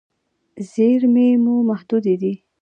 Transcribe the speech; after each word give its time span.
زیرمې 0.71 1.27
مو 1.43 1.55
محدودې 1.69 2.15
دي. 2.21 2.33